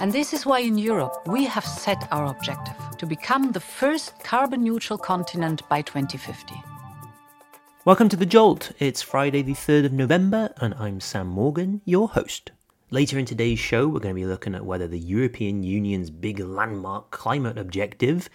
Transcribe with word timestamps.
And 0.00 0.10
this 0.10 0.32
is 0.32 0.46
why 0.46 0.60
in 0.60 0.78
Europe 0.78 1.14
we 1.26 1.44
have 1.44 1.66
set 1.66 2.08
our 2.10 2.24
objective 2.24 2.96
to 2.96 3.04
become 3.04 3.52
the 3.52 3.60
first 3.60 4.18
carbon 4.24 4.64
neutral 4.64 4.98
continent 4.98 5.60
by 5.68 5.82
2050. 5.82 6.54
Welcome 7.84 8.08
to 8.08 8.16
The 8.16 8.24
Jolt. 8.24 8.72
It's 8.78 9.02
Friday, 9.02 9.42
the 9.42 9.52
3rd 9.52 9.84
of 9.84 9.92
November, 9.92 10.54
and 10.56 10.72
I'm 10.78 11.00
Sam 11.00 11.26
Morgan, 11.26 11.82
your 11.84 12.08
host. 12.08 12.50
Later 12.88 13.18
in 13.18 13.26
today's 13.26 13.58
show, 13.58 13.88
we're 13.88 14.00
going 14.00 14.14
to 14.14 14.20
be 14.22 14.24
looking 14.24 14.54
at 14.54 14.64
whether 14.64 14.88
the 14.88 14.98
European 14.98 15.62
Union's 15.62 16.08
big 16.08 16.38
landmark 16.38 17.10
climate 17.10 17.58
objective, 17.58 18.30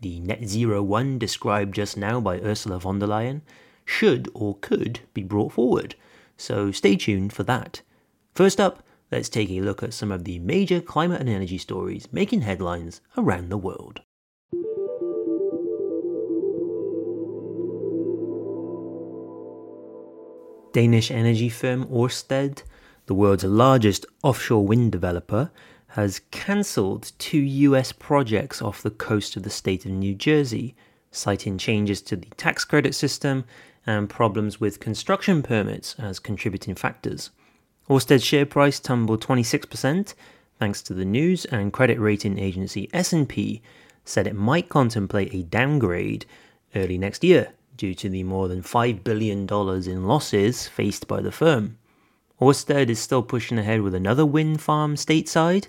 the 0.00 0.20
Net 0.20 0.46
Zero 0.46 0.82
One 0.82 1.18
described 1.18 1.74
just 1.74 1.98
now 1.98 2.18
by 2.18 2.40
Ursula 2.40 2.78
von 2.78 2.98
der 2.98 3.08
Leyen, 3.08 3.42
should 3.84 4.30
or 4.32 4.56
could 4.62 5.00
be 5.12 5.22
brought 5.22 5.52
forward. 5.52 5.96
So 6.38 6.72
stay 6.72 6.96
tuned 6.96 7.34
for 7.34 7.42
that. 7.42 7.82
First 8.34 8.58
up, 8.58 8.82
let's 9.10 9.28
take 9.28 9.50
a 9.50 9.60
look 9.60 9.82
at 9.82 9.94
some 9.94 10.12
of 10.12 10.24
the 10.24 10.38
major 10.38 10.80
climate 10.80 11.20
and 11.20 11.28
energy 11.28 11.58
stories 11.58 12.08
making 12.12 12.42
headlines 12.42 13.00
around 13.16 13.48
the 13.48 13.58
world. 13.58 14.00
Danish 20.72 21.10
energy 21.10 21.48
firm 21.48 21.84
Ørsted, 21.86 22.62
the 23.06 23.14
world's 23.14 23.42
largest 23.42 24.06
offshore 24.22 24.64
wind 24.64 24.92
developer, 24.92 25.50
has 25.88 26.20
cancelled 26.30 27.10
two 27.18 27.40
US 27.40 27.90
projects 27.90 28.62
off 28.62 28.82
the 28.82 28.90
coast 28.90 29.34
of 29.34 29.42
the 29.42 29.50
state 29.50 29.84
of 29.84 29.90
New 29.90 30.14
Jersey, 30.14 30.76
citing 31.10 31.58
changes 31.58 32.00
to 32.02 32.14
the 32.14 32.28
tax 32.36 32.64
credit 32.64 32.94
system 32.94 33.44
and 33.84 34.08
problems 34.08 34.60
with 34.60 34.78
construction 34.78 35.42
permits 35.42 35.96
as 35.98 36.20
contributing 36.20 36.76
factors. 36.76 37.30
Ørsted's 37.90 38.22
share 38.22 38.46
price 38.46 38.78
tumbled 38.78 39.20
26% 39.20 40.14
thanks 40.60 40.80
to 40.82 40.94
the 40.94 41.04
news, 41.04 41.44
and 41.46 41.72
credit 41.72 41.98
rating 41.98 42.38
agency 42.38 42.88
S&P 42.92 43.62
said 44.04 44.28
it 44.28 44.36
might 44.36 44.68
contemplate 44.68 45.34
a 45.34 45.42
downgrade 45.42 46.24
early 46.76 46.98
next 46.98 47.24
year 47.24 47.48
due 47.76 47.94
to 47.94 48.08
the 48.08 48.22
more 48.22 48.46
than 48.46 48.62
$5 48.62 49.02
billion 49.02 49.40
in 49.90 50.06
losses 50.06 50.68
faced 50.68 51.08
by 51.08 51.20
the 51.20 51.32
firm. 51.32 51.78
Orsted 52.40 52.90
is 52.90 53.00
still 53.00 53.22
pushing 53.22 53.58
ahead 53.58 53.80
with 53.80 53.94
another 53.94 54.24
wind 54.24 54.60
farm 54.60 54.94
stateside, 54.94 55.66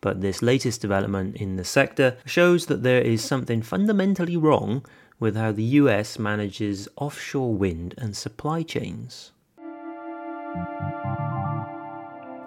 but 0.00 0.20
this 0.20 0.42
latest 0.42 0.80
development 0.80 1.34
in 1.36 1.56
the 1.56 1.64
sector 1.64 2.18
shows 2.24 2.66
that 2.66 2.82
there 2.82 3.00
is 3.00 3.24
something 3.24 3.62
fundamentally 3.62 4.36
wrong 4.36 4.84
with 5.18 5.36
how 5.36 5.50
the 5.50 5.64
US 5.80 6.18
manages 6.18 6.86
offshore 6.96 7.54
wind 7.54 7.94
and 7.98 8.14
supply 8.14 8.62
chains. 8.62 9.32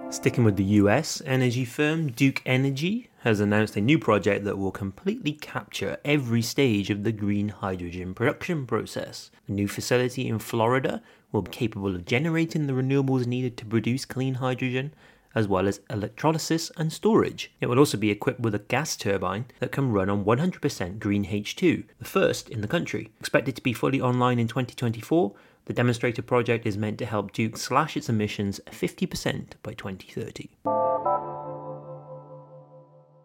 Sticking 0.10 0.46
with 0.46 0.56
the 0.56 0.64
US, 0.64 1.22
energy 1.26 1.66
firm 1.66 2.12
Duke 2.12 2.42
Energy 2.46 3.10
has 3.24 3.42
announced 3.42 3.76
a 3.76 3.82
new 3.82 4.00
project 4.00 4.46
that 4.46 4.58
will 4.58 4.72
completely 4.72 5.34
capture 5.34 5.98
every 6.06 6.42
stage 6.42 6.90
of 6.90 7.04
the 7.04 7.12
green 7.12 7.50
hydrogen 7.50 8.14
production 8.14 8.66
process. 8.66 9.32
The 9.48 9.54
new 9.54 9.68
facility 9.68 10.28
in 10.28 10.40
Florida 10.40 11.02
will 11.34 11.42
be 11.42 11.52
capable 11.52 11.94
of 11.94 12.06
generating 12.06 12.68
the 12.68 12.74
renewables 12.74 13.28
needed 13.28 13.58
to 13.58 13.66
produce 13.66 14.06
clean 14.06 14.36
hydrogen, 14.36 14.94
as 15.36 15.46
well 15.46 15.68
as 15.68 15.82
electrolysis 15.90 16.72
and 16.78 16.92
storage. 16.92 17.52
It 17.60 17.68
will 17.68 17.78
also 17.78 17.98
be 17.98 18.10
equipped 18.10 18.40
with 18.40 18.56
a 18.56 18.60
gas 18.60 18.96
turbine 18.96 19.46
that 19.60 19.74
can 19.74 19.92
run 19.92 20.10
on 20.10 20.24
100% 20.24 21.00
green 21.00 21.26
H2, 21.26 21.84
the 22.00 22.06
first 22.06 22.50
in 22.50 22.62
the 22.62 22.68
country. 22.68 23.12
Expected 23.20 23.58
to 23.58 23.62
be 23.62 23.74
fully 23.74 24.00
online 24.00 24.40
in 24.40 24.48
2024, 24.48 25.36
the 25.68 25.74
demonstrator 25.74 26.22
project 26.22 26.66
is 26.66 26.78
meant 26.78 26.98
to 26.98 27.06
help 27.06 27.34
Duke 27.34 27.58
slash 27.58 27.98
its 27.98 28.08
emissions 28.08 28.62
50% 28.68 29.52
by 29.64 29.74
2030. 29.74 30.50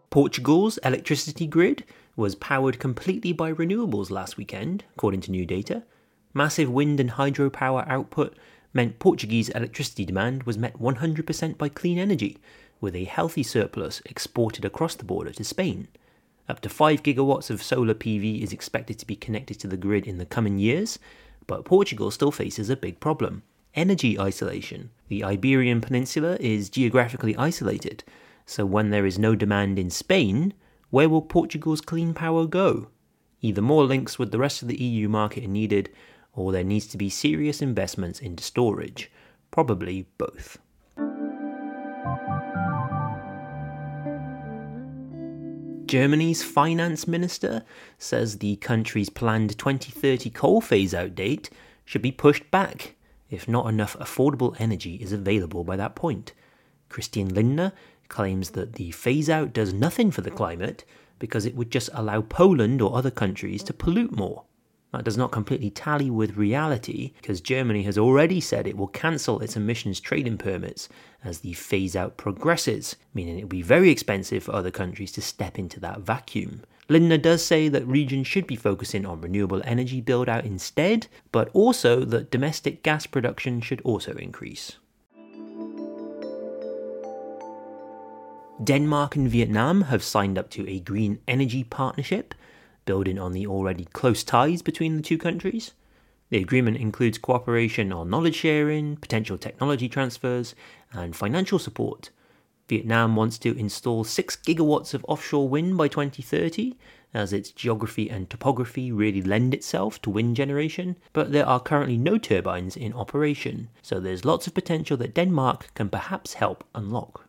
Portugal's 0.09 0.77
electricity 0.79 1.47
grid 1.47 1.85
was 2.17 2.35
powered 2.35 2.79
completely 2.79 3.31
by 3.31 3.53
renewables 3.53 4.11
last 4.11 4.35
weekend, 4.35 4.83
according 4.93 5.21
to 5.21 5.31
new 5.31 5.45
data. 5.45 5.83
Massive 6.33 6.69
wind 6.69 6.99
and 6.99 7.11
hydropower 7.11 7.87
output 7.87 8.37
meant 8.73 8.99
Portuguese 8.99 9.47
electricity 9.49 10.03
demand 10.03 10.43
was 10.43 10.57
met 10.57 10.77
100% 10.77 11.57
by 11.57 11.69
clean 11.69 11.97
energy, 11.97 12.39
with 12.81 12.93
a 12.93 13.05
healthy 13.05 13.43
surplus 13.43 14.01
exported 14.05 14.65
across 14.65 14.95
the 14.95 15.05
border 15.05 15.31
to 15.31 15.45
Spain. 15.45 15.87
Up 16.49 16.59
to 16.59 16.67
5 16.67 17.03
gigawatts 17.03 17.49
of 17.49 17.63
solar 17.63 17.93
PV 17.93 18.41
is 18.43 18.51
expected 18.51 18.99
to 18.99 19.07
be 19.07 19.15
connected 19.15 19.61
to 19.61 19.67
the 19.67 19.77
grid 19.77 20.05
in 20.05 20.17
the 20.17 20.25
coming 20.25 20.59
years, 20.59 20.99
but 21.47 21.65
Portugal 21.65 22.11
still 22.11 22.31
faces 22.31 22.69
a 22.69 22.77
big 22.77 22.99
problem 22.99 23.43
energy 23.75 24.19
isolation. 24.19 24.91
The 25.07 25.23
Iberian 25.23 25.81
Peninsula 25.81 26.37
is 26.39 26.69
geographically 26.69 27.35
isolated, 27.37 28.03
so 28.45 28.65
when 28.65 28.91
there 28.91 29.05
is 29.05 29.17
no 29.17 29.35
demand 29.35 29.79
in 29.79 29.89
Spain, 29.89 30.53
where 30.89 31.09
will 31.09 31.21
Portugal's 31.21 31.81
clean 31.81 32.13
power 32.13 32.45
go? 32.45 32.89
Either 33.41 33.61
more 33.61 33.83
links 33.83 34.19
with 34.19 34.31
the 34.31 34.37
rest 34.37 34.61
of 34.61 34.67
the 34.67 34.81
EU 34.81 35.09
market 35.09 35.43
are 35.43 35.47
needed, 35.47 35.89
or 36.33 36.51
there 36.51 36.63
needs 36.63 36.87
to 36.87 36.97
be 36.97 37.09
serious 37.09 37.61
investments 37.61 38.19
into 38.19 38.43
storage. 38.43 39.11
Probably 39.51 40.07
both. 40.17 40.59
Germany's 45.93 46.41
finance 46.41 47.07
minister 47.07 47.63
says 47.99 48.39
the 48.39 48.55
country's 48.55 49.11
planned 49.11 49.55
2030 49.59 50.31
coal 50.31 50.59
phase 50.59 50.91
out 50.91 51.13
date 51.13 51.51
should 51.85 52.01
be 52.01 52.11
pushed 52.11 52.49
back 52.49 52.95
if 53.29 53.47
not 53.47 53.67
enough 53.67 53.95
affordable 53.99 54.59
energy 54.59 54.95
is 54.95 55.13
available 55.13 55.63
by 55.63 55.75
that 55.75 55.93
point. 55.93 56.33
Christian 56.89 57.31
Lindner 57.31 57.73
claims 58.07 58.49
that 58.57 58.73
the 58.73 58.89
phase 58.89 59.29
out 59.29 59.53
does 59.53 59.71
nothing 59.71 60.09
for 60.09 60.21
the 60.21 60.31
climate 60.31 60.83
because 61.19 61.45
it 61.45 61.55
would 61.55 61.69
just 61.69 61.91
allow 61.93 62.21
Poland 62.21 62.81
or 62.81 62.97
other 62.97 63.11
countries 63.11 63.61
to 63.61 63.71
pollute 63.71 64.15
more. 64.15 64.45
That 64.93 65.05
does 65.05 65.17
not 65.17 65.31
completely 65.31 65.71
tally 65.71 66.11
with 66.11 66.37
reality 66.37 67.13
because 67.19 67.41
Germany 67.41 67.81
has 67.81 67.97
already 67.97 68.39
said 68.39 68.67
it 68.67 68.77
will 68.77 68.87
cancel 68.87 69.39
its 69.39 69.55
emissions 69.55 69.99
trading 69.99 70.37
permits 70.37 70.87
as 71.23 71.39
the 71.39 71.53
phase 71.53 71.95
out 71.95 72.15
progresses, 72.15 72.95
meaning 73.11 73.39
it 73.39 73.41
will 73.41 73.49
be 73.49 73.63
very 73.63 73.89
expensive 73.89 74.43
for 74.43 74.53
other 74.53 74.69
countries 74.69 75.11
to 75.13 75.21
step 75.21 75.57
into 75.57 75.79
that 75.79 76.01
vacuum. 76.01 76.61
Lindner 76.89 77.17
does 77.17 77.43
say 77.43 77.69
that 77.69 77.87
regions 77.87 78.27
should 78.27 78.45
be 78.45 78.55
focusing 78.55 79.03
on 79.03 79.21
renewable 79.21 79.63
energy 79.65 79.99
build 79.99 80.29
out 80.29 80.45
instead, 80.45 81.07
but 81.31 81.49
also 81.53 82.05
that 82.05 82.29
domestic 82.29 82.83
gas 82.83 83.07
production 83.07 83.61
should 83.61 83.81
also 83.81 84.13
increase. 84.13 84.73
Denmark 88.63 89.15
and 89.15 89.27
Vietnam 89.27 89.81
have 89.83 90.03
signed 90.03 90.37
up 90.37 90.51
to 90.51 90.69
a 90.69 90.79
green 90.79 91.19
energy 91.27 91.63
partnership 91.63 92.35
building 92.85 93.19
on 93.19 93.33
the 93.33 93.47
already 93.47 93.85
close 93.85 94.23
ties 94.23 94.61
between 94.61 94.95
the 94.97 95.03
two 95.03 95.17
countries. 95.17 95.73
The 96.29 96.39
agreement 96.39 96.77
includes 96.77 97.17
cooperation 97.17 97.93
on 97.93 98.09
knowledge 98.09 98.35
sharing, 98.35 98.97
potential 98.97 99.37
technology 99.37 99.87
transfers, 99.87 100.55
and 100.91 101.15
financial 101.15 101.59
support. 101.59 102.09
Vietnam 102.67 103.15
wants 103.15 103.37
to 103.39 103.57
install 103.57 104.03
6 104.03 104.35
gigawatts 104.37 104.93
of 104.93 105.05
offshore 105.07 105.49
wind 105.49 105.77
by 105.77 105.87
2030, 105.87 106.75
as 107.13 107.33
its 107.33 107.51
geography 107.51 108.09
and 108.09 108.29
topography 108.29 108.91
really 108.91 109.21
lend 109.21 109.53
itself 109.53 110.01
to 110.01 110.09
wind 110.09 110.35
generation, 110.35 110.95
but 111.11 111.31
there 111.31 111.45
are 111.45 111.59
currently 111.59 111.97
no 111.97 112.17
turbines 112.17 112.75
in 112.75 112.93
operation, 112.93 113.69
so 113.81 113.99
there's 113.99 114.25
lots 114.25 114.47
of 114.47 114.53
potential 114.53 114.97
that 114.97 115.13
Denmark 115.13 115.71
can 115.75 115.89
perhaps 115.89 116.33
help 116.33 116.63
unlock. 116.73 117.22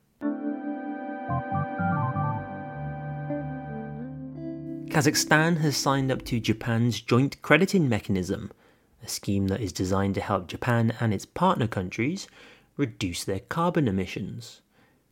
Kazakhstan 4.94 5.58
has 5.58 5.76
signed 5.76 6.12
up 6.12 6.24
to 6.26 6.38
Japan's 6.38 7.00
Joint 7.00 7.42
Crediting 7.42 7.88
Mechanism, 7.88 8.52
a 9.02 9.08
scheme 9.08 9.48
that 9.48 9.60
is 9.60 9.72
designed 9.72 10.14
to 10.14 10.20
help 10.20 10.46
Japan 10.46 10.94
and 11.00 11.12
its 11.12 11.26
partner 11.26 11.66
countries 11.66 12.28
reduce 12.76 13.24
their 13.24 13.40
carbon 13.40 13.88
emissions. 13.88 14.60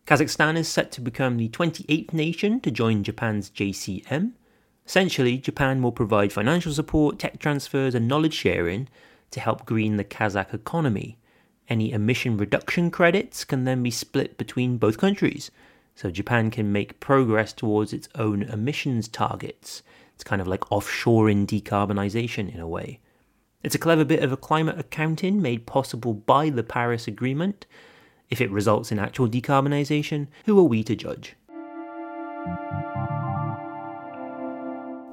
Kazakhstan 0.06 0.56
is 0.56 0.68
set 0.68 0.92
to 0.92 1.00
become 1.00 1.36
the 1.36 1.48
28th 1.48 2.12
nation 2.12 2.60
to 2.60 2.70
join 2.70 3.02
Japan's 3.02 3.50
JCM. 3.50 4.34
Essentially, 4.86 5.36
Japan 5.36 5.82
will 5.82 5.90
provide 5.90 6.32
financial 6.32 6.72
support, 6.72 7.18
tech 7.18 7.40
transfers, 7.40 7.96
and 7.96 8.06
knowledge 8.06 8.34
sharing 8.34 8.88
to 9.32 9.40
help 9.40 9.66
green 9.66 9.96
the 9.96 10.04
Kazakh 10.04 10.54
economy. 10.54 11.18
Any 11.68 11.90
emission 11.90 12.36
reduction 12.36 12.92
credits 12.92 13.44
can 13.44 13.64
then 13.64 13.82
be 13.82 13.90
split 13.90 14.38
between 14.38 14.78
both 14.78 14.96
countries 14.96 15.50
so 15.94 16.10
Japan 16.10 16.50
can 16.50 16.72
make 16.72 17.00
progress 17.00 17.52
towards 17.52 17.92
its 17.92 18.08
own 18.14 18.42
emissions 18.42 19.08
targets. 19.08 19.82
It's 20.14 20.24
kind 20.24 20.40
of 20.40 20.48
like 20.48 20.60
offshoring 20.62 21.46
decarbonisation 21.46 22.52
in 22.52 22.60
a 22.60 22.68
way. 22.68 23.00
It's 23.62 23.74
a 23.74 23.78
clever 23.78 24.04
bit 24.04 24.22
of 24.22 24.32
a 24.32 24.36
climate 24.36 24.78
accounting 24.78 25.40
made 25.40 25.66
possible 25.66 26.14
by 26.14 26.50
the 26.50 26.64
Paris 26.64 27.06
Agreement. 27.06 27.66
If 28.28 28.40
it 28.40 28.50
results 28.50 28.90
in 28.90 28.98
actual 28.98 29.28
decarbonisation, 29.28 30.26
who 30.46 30.58
are 30.58 30.64
we 30.64 30.82
to 30.84 30.96
judge? 30.96 31.36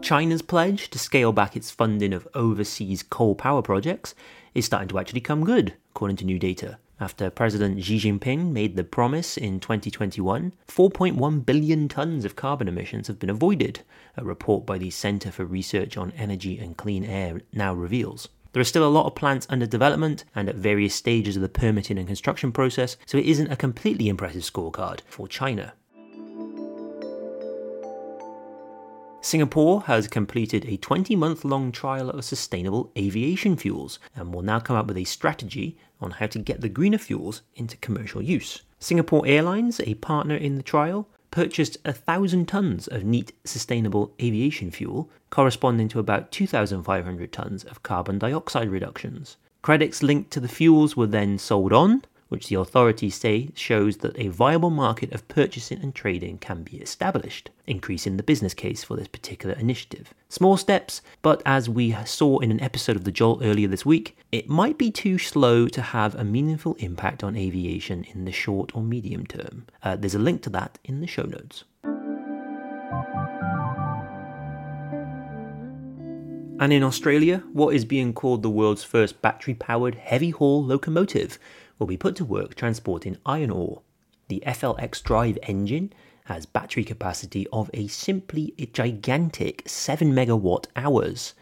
China's 0.01 0.41
pledge 0.41 0.89
to 0.89 0.97
scale 0.97 1.31
back 1.31 1.55
its 1.55 1.69
funding 1.69 2.13
of 2.13 2.27
overseas 2.33 3.03
coal 3.03 3.35
power 3.35 3.61
projects 3.61 4.15
is 4.55 4.65
starting 4.65 4.87
to 4.87 4.97
actually 4.97 5.21
come 5.21 5.43
good, 5.43 5.73
according 5.91 6.17
to 6.17 6.25
new 6.25 6.39
data. 6.39 6.79
After 7.01 7.29
President 7.29 7.81
Xi 7.81 7.97
Jinping 7.97 8.51
made 8.51 8.75
the 8.75 8.83
promise 8.83 9.37
in 9.37 9.61
2021, 9.61 10.51
4.1 10.67 11.45
billion 11.45 11.87
tons 11.87 12.25
of 12.25 12.35
carbon 12.35 12.67
emissions 12.67 13.07
have 13.07 13.19
been 13.19 13.29
avoided, 13.29 13.83
a 14.17 14.25
report 14.25 14.65
by 14.65 14.77
the 14.77 14.89
Center 14.89 15.31
for 15.31 15.45
Research 15.45 15.95
on 15.95 16.11
Energy 16.17 16.59
and 16.59 16.75
Clean 16.75 17.05
Air 17.05 17.39
now 17.53 17.73
reveals. 17.73 18.27
There 18.51 18.59
are 18.59 18.65
still 18.65 18.85
a 18.85 18.89
lot 18.89 19.05
of 19.05 19.15
plants 19.15 19.47
under 19.49 19.65
development 19.65 20.25
and 20.35 20.49
at 20.49 20.55
various 20.55 20.93
stages 20.93 21.37
of 21.37 21.41
the 21.41 21.47
permitting 21.47 21.97
and 21.97 22.07
construction 22.07 22.51
process, 22.51 22.97
so 23.05 23.17
it 23.17 23.25
isn't 23.25 23.51
a 23.51 23.55
completely 23.55 24.09
impressive 24.09 24.41
scorecard 24.41 24.99
for 25.07 25.25
China. 25.25 25.73
Singapore 29.21 29.81
has 29.81 30.07
completed 30.07 30.65
a 30.65 30.77
20 30.77 31.15
month 31.15 31.43
long 31.43 31.73
trial 31.73 32.09
of 32.09 32.23
sustainable 32.23 32.89
aviation 32.97 33.57
fuels 33.57 33.99
and 34.15 34.33
will 34.33 34.41
now 34.41 34.59
come 34.59 34.77
up 34.77 34.87
with 34.87 34.97
a 34.97 35.03
strategy 35.03 35.77
on 35.99 36.11
how 36.11 36.27
to 36.27 36.39
get 36.39 36.61
the 36.61 36.69
greener 36.69 36.97
fuels 36.97 37.41
into 37.55 37.75
commercial 37.77 38.21
use. 38.21 38.61
Singapore 38.79 39.27
Airlines, 39.27 39.81
a 39.81 39.95
partner 39.95 40.35
in 40.35 40.55
the 40.55 40.63
trial, 40.63 41.05
purchased 41.31 41.77
a 41.83 41.91
thousand 41.91 42.47
tons 42.47 42.87
of 42.87 43.03
neat 43.03 43.33
sustainable 43.43 44.13
aviation 44.21 44.71
fuel, 44.71 45.09
corresponding 45.29 45.89
to 45.89 45.99
about 45.99 46.31
2,500 46.31 47.31
tons 47.33 47.65
of 47.65 47.83
carbon 47.83 48.17
dioxide 48.19 48.69
reductions. 48.69 49.35
Credits 49.61 50.01
linked 50.01 50.31
to 50.31 50.39
the 50.39 50.47
fuels 50.47 50.95
were 50.95 51.07
then 51.07 51.37
sold 51.37 51.73
on, 51.73 52.03
which 52.29 52.47
the 52.47 52.55
authorities 52.55 53.15
say 53.15 53.49
shows 53.53 53.97
that 53.97 54.17
a 54.17 54.29
viable 54.29 54.69
market 54.69 55.11
of 55.11 55.27
purchasing 55.27 55.79
and 55.81 55.93
trading 55.93 56.37
can 56.37 56.63
be 56.63 56.77
established, 56.77 57.49
increasing 57.67 58.17
the 58.17 58.23
business 58.23 58.53
case 58.53 58.83
for 58.83 58.95
this 58.95 59.07
particular 59.07 59.55
initiative. 59.55 60.13
Small 60.29 60.55
steps, 60.55 61.01
but 61.21 61.41
as 61.45 61.67
we 61.67 61.95
saw 62.05 62.39
in 62.39 62.51
an 62.51 62.61
episode 62.61 62.95
of 62.95 63.03
The 63.03 63.11
Jolt 63.11 63.41
earlier 63.43 63.67
this 63.67 63.85
week, 63.85 64.17
it 64.31 64.47
might 64.47 64.77
be 64.77 64.91
too 64.91 65.17
slow 65.17 65.67
to 65.67 65.81
have 65.81 66.15
a 66.15 66.23
meaningful 66.23 66.75
impact 66.75 67.23
on 67.23 67.35
aviation 67.35 68.03
in 68.05 68.25
the 68.25 68.31
short 68.31 68.75
or 68.75 68.81
medium 68.81 69.25
term. 69.25 69.65
Uh, 69.83 69.95
there's 69.95 70.15
a 70.15 70.19
link 70.19 70.41
to 70.43 70.49
that 70.51 70.77
in 70.83 71.01
the 71.01 71.07
show 71.07 71.23
notes. 71.23 71.65
And 76.61 76.73
in 76.73 76.83
Australia, 76.83 77.41
what 77.53 77.73
is 77.73 77.85
being 77.85 78.13
called 78.13 78.43
the 78.43 78.49
world's 78.49 78.83
first 78.83 79.21
battery 79.21 79.53
powered 79.53 79.95
heavy 79.95 80.31
haul 80.31 80.61
locomotive 80.61 81.39
will 81.79 81.87
be 81.87 81.97
put 81.97 82.15
to 82.17 82.25
work 82.25 82.53
transporting 82.53 83.17
iron 83.25 83.49
ore. 83.49 83.81
The 84.27 84.43
FLX 84.45 85.01
drive 85.01 85.39
engine 85.43 85.91
has 86.25 86.45
battery 86.45 86.83
capacity 86.83 87.47
of 87.51 87.71
a 87.73 87.87
simply 87.87 88.53
gigantic 88.71 89.63
7 89.65 90.13
megawatt 90.13 90.67
hours. 90.75 91.33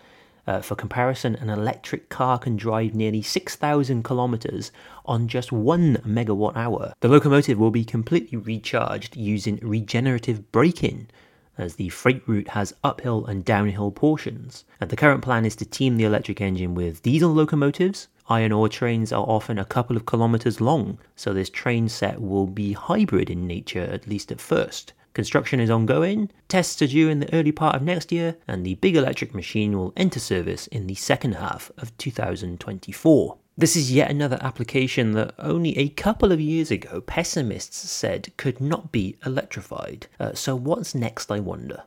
Uh, 0.48 0.62
for 0.62 0.76
comparison, 0.76 1.36
an 1.36 1.50
electric 1.50 2.08
car 2.08 2.40
can 2.40 2.56
drive 2.56 2.96
nearly 2.96 3.22
6,000 3.22 4.04
kilometers 4.04 4.72
on 5.06 5.28
just 5.28 5.52
1 5.52 5.98
megawatt 6.06 6.56
hour. 6.56 6.94
The 7.02 7.10
locomotive 7.10 7.60
will 7.60 7.72
be 7.72 7.84
completely 7.84 8.38
recharged 8.38 9.18
using 9.18 9.60
regenerative 9.62 10.50
braking, 10.54 11.10
as 11.58 11.76
the 11.76 11.90
freight 11.90 12.22
route 12.28 12.50
has 12.50 12.74
uphill 12.84 13.26
and 13.26 13.44
downhill 13.46 13.92
portions. 13.92 14.66
And 14.80 14.90
the 14.90 14.96
current 14.96 15.22
plan 15.22 15.46
is 15.46 15.56
to 15.58 15.66
team 15.66 15.98
the 15.98 16.04
electric 16.04 16.42
engine 16.42 16.76
with 16.76 17.02
diesel 17.02 17.34
locomotives 17.34 18.08
Iron 18.30 18.52
ore 18.52 18.68
trains 18.68 19.14
are 19.14 19.24
often 19.24 19.58
a 19.58 19.64
couple 19.64 19.96
of 19.96 20.06
kilometers 20.06 20.60
long, 20.60 20.98
so 21.16 21.34
this 21.34 21.50
train 21.50 21.88
set 21.88 22.22
will 22.22 22.46
be 22.46 22.74
hybrid 22.74 23.30
in 23.30 23.48
nature, 23.48 23.84
at 23.84 24.06
least 24.06 24.34
at 24.34 24.42
first. 24.42 24.92
Construction 25.14 25.62
is 25.62 25.70
ongoing, 25.70 26.30
tests 26.50 26.82
are 26.82 26.88
due 26.88 27.08
in 27.08 27.22
the 27.22 27.34
early 27.34 27.54
part 27.54 27.76
of 27.76 27.82
next 27.82 28.12
year, 28.12 28.36
and 28.46 28.66
the 28.66 28.76
big 28.76 28.98
electric 28.98 29.34
machine 29.34 29.78
will 29.78 29.94
enter 29.96 30.20
service 30.20 30.68
in 30.68 30.88
the 30.88 30.96
second 30.96 31.36
half 31.36 31.72
of 31.78 31.98
2024. 31.98 33.38
This 33.60 33.76
is 33.76 33.92
yet 33.92 34.12
another 34.12 34.38
application 34.40 35.14
that 35.14 35.34
only 35.40 35.76
a 35.80 35.90
couple 35.90 36.32
of 36.32 36.40
years 36.40 36.70
ago 36.70 37.02
pessimists 37.02 37.90
said 37.90 38.32
could 38.38 38.62
not 38.62 38.92
be 38.92 39.18
electrified. 39.26 40.06
Uh, 40.20 40.36
so, 40.36 40.56
what's 40.56 40.94
next, 40.94 41.32
I 41.32 41.40
wonder? 41.40 41.82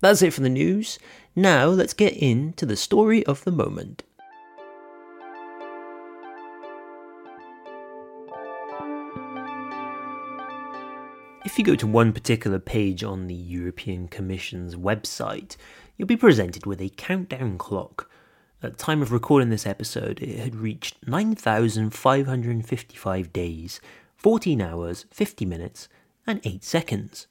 That's 0.00 0.20
it 0.20 0.34
for 0.34 0.42
the 0.42 0.50
news. 0.50 0.98
Now, 1.34 1.68
let's 1.68 1.94
get 1.94 2.12
into 2.12 2.66
the 2.66 2.76
story 2.76 3.24
of 3.24 3.42
the 3.44 3.52
moment. 3.52 4.02
If 11.46 11.58
you 11.58 11.64
go 11.64 11.74
to 11.74 11.86
one 11.86 12.12
particular 12.12 12.58
page 12.58 13.02
on 13.02 13.28
the 13.28 13.34
European 13.34 14.08
Commission's 14.08 14.76
website, 14.76 15.56
you'll 15.96 16.06
be 16.06 16.18
presented 16.18 16.66
with 16.66 16.82
a 16.82 16.90
countdown 16.90 17.56
clock. 17.56 18.10
At 18.64 18.78
the 18.78 18.82
time 18.82 19.02
of 19.02 19.12
recording 19.12 19.50
this 19.50 19.66
episode, 19.66 20.22
it 20.22 20.38
had 20.38 20.56
reached 20.56 21.06
9,555 21.06 23.30
days, 23.30 23.78
14 24.16 24.62
hours, 24.62 25.04
50 25.10 25.44
minutes, 25.44 25.86
and 26.26 26.40
8 26.44 26.64
seconds. 26.64 27.26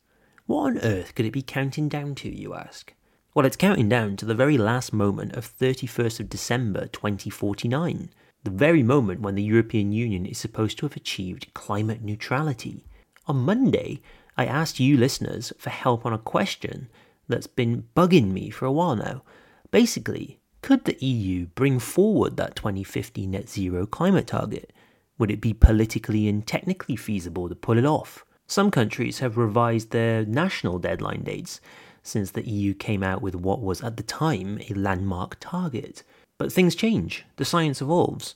What 0.45 0.63
on 0.63 0.77
earth 0.77 1.15
could 1.15 1.25
it 1.25 1.33
be 1.33 1.41
counting 1.41 1.89
down 1.89 2.13
to, 2.15 2.29
you 2.29 2.53
ask? 2.53 2.93
Well, 3.33 3.47
it's 3.47 3.55
counting 3.55 3.89
down 3.89 4.15
to 4.17 4.25
the 4.25 4.35
very 4.35 4.59
last 4.59 4.93
moment 4.93 5.33
of 5.33 5.57
31st 5.57 6.19
of 6.19 6.29
December 6.29 6.85
2049, 6.85 8.11
the 8.43 8.51
very 8.51 8.83
moment 8.83 9.21
when 9.21 9.33
the 9.33 9.41
European 9.41 9.91
Union 9.91 10.27
is 10.27 10.37
supposed 10.37 10.77
to 10.77 10.85
have 10.85 10.95
achieved 10.95 11.51
climate 11.55 12.03
neutrality. 12.03 12.85
On 13.25 13.37
Monday, 13.37 14.03
I 14.37 14.45
asked 14.45 14.79
you 14.79 14.97
listeners 14.97 15.51
for 15.57 15.71
help 15.71 16.05
on 16.05 16.13
a 16.13 16.19
question 16.19 16.89
that's 17.27 17.47
been 17.47 17.87
bugging 17.95 18.31
me 18.31 18.51
for 18.51 18.67
a 18.67 18.71
while 18.71 18.95
now. 18.95 19.23
Basically, 19.71 20.39
could 20.63 20.85
the 20.85 21.05
EU 21.05 21.47
bring 21.47 21.77
forward 21.77 22.37
that 22.37 22.55
2050 22.55 23.27
net 23.27 23.49
zero 23.49 23.85
climate 23.85 24.27
target? 24.27 24.71
Would 25.19 25.29
it 25.29 25.41
be 25.41 25.53
politically 25.53 26.27
and 26.29 26.47
technically 26.47 26.95
feasible 26.95 27.49
to 27.49 27.55
pull 27.55 27.77
it 27.77 27.85
off? 27.85 28.25
Some 28.47 28.71
countries 28.71 29.19
have 29.19 29.37
revised 29.37 29.91
their 29.91 30.25
national 30.25 30.79
deadline 30.79 31.23
dates 31.23 31.59
since 32.01 32.31
the 32.31 32.47
EU 32.47 32.73
came 32.73 33.03
out 33.03 33.21
with 33.21 33.35
what 33.35 33.61
was 33.61 33.83
at 33.83 33.97
the 33.97 34.03
time 34.03 34.59
a 34.69 34.73
landmark 34.73 35.35
target. 35.41 36.01
But 36.37 36.51
things 36.51 36.75
change, 36.75 37.25
the 37.35 37.45
science 37.45 37.81
evolves. 37.81 38.33